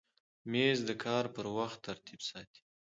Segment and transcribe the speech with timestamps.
[0.51, 2.61] مېز د کار پر وخت ترتیب ساتي.